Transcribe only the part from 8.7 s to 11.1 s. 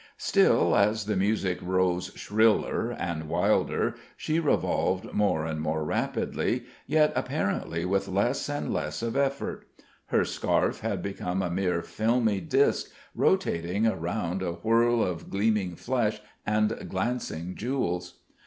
less of effort. Her scarf had